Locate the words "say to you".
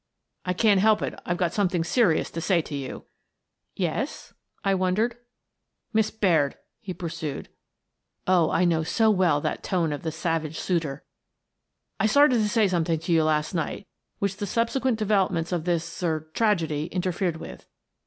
2.41-3.05